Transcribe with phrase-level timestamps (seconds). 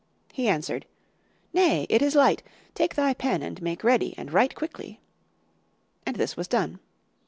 [0.33, 0.87] He answered,
[1.53, 2.41] 'Nay, it is light,
[2.73, 4.99] take thy pen and make ready, and write quickly.'
[6.07, 6.79] And this was done.